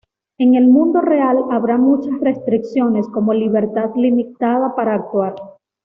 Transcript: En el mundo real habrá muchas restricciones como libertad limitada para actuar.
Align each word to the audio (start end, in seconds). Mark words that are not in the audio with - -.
En 0.39 0.55
el 0.55 0.67
mundo 0.67 0.99
real 1.01 1.37
habrá 1.51 1.77
muchas 1.77 2.19
restricciones 2.21 3.07
como 3.09 3.35
libertad 3.35 3.91
limitada 3.95 4.73
para 4.75 4.95
actuar. 4.95 5.35